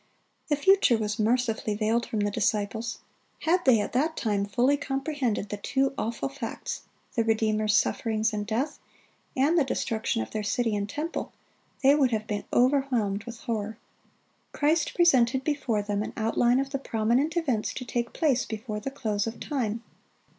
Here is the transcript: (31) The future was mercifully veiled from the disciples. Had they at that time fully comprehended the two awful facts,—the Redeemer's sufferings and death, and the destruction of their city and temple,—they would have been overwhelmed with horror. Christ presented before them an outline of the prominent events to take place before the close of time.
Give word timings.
(31) 0.47 0.47
The 0.57 0.63
future 0.63 0.97
was 0.97 1.19
mercifully 1.19 1.75
veiled 1.75 2.07
from 2.07 2.21
the 2.21 2.31
disciples. 2.31 3.01
Had 3.41 3.65
they 3.65 3.79
at 3.79 3.93
that 3.93 4.17
time 4.17 4.45
fully 4.47 4.75
comprehended 4.75 5.49
the 5.49 5.57
two 5.57 5.93
awful 5.95 6.27
facts,—the 6.27 7.23
Redeemer's 7.23 7.75
sufferings 7.77 8.33
and 8.33 8.47
death, 8.47 8.79
and 9.37 9.59
the 9.59 9.63
destruction 9.63 10.23
of 10.23 10.31
their 10.31 10.41
city 10.41 10.75
and 10.75 10.89
temple,—they 10.89 11.93
would 11.93 12.09
have 12.09 12.25
been 12.25 12.45
overwhelmed 12.51 13.25
with 13.25 13.41
horror. 13.41 13.77
Christ 14.53 14.95
presented 14.95 15.43
before 15.43 15.83
them 15.83 16.01
an 16.01 16.13
outline 16.17 16.59
of 16.59 16.71
the 16.71 16.79
prominent 16.79 17.37
events 17.37 17.71
to 17.75 17.85
take 17.85 18.11
place 18.11 18.43
before 18.43 18.79
the 18.79 18.89
close 18.89 19.27
of 19.27 19.39
time. 19.39 19.83